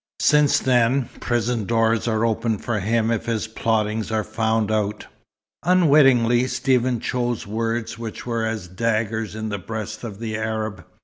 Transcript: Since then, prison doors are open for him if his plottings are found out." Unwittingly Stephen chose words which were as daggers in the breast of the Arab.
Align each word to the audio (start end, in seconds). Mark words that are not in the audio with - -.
Since 0.23 0.57
then, 0.57 1.09
prison 1.19 1.65
doors 1.65 2.07
are 2.07 2.25
open 2.25 2.57
for 2.57 2.79
him 2.79 3.11
if 3.11 3.27
his 3.27 3.45
plottings 3.47 4.11
are 4.11 4.23
found 4.23 4.71
out." 4.71 5.05
Unwittingly 5.63 6.47
Stephen 6.47 6.99
chose 6.99 7.45
words 7.45 7.99
which 7.99 8.25
were 8.25 8.43
as 8.43 8.67
daggers 8.67 9.35
in 9.35 9.49
the 9.49 9.59
breast 9.59 10.03
of 10.03 10.17
the 10.19 10.35
Arab. 10.35 10.83